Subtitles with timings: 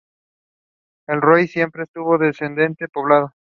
[1.05, 3.35] El Ries siempre estuvo densamente poblado.